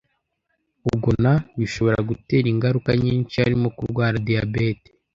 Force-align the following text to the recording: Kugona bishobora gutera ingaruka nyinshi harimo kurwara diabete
Kugona 0.85 1.31
bishobora 1.59 1.99
gutera 2.09 2.47
ingaruka 2.53 2.89
nyinshi 3.03 3.35
harimo 3.43 3.67
kurwara 3.77 4.15
diabete 4.27 4.89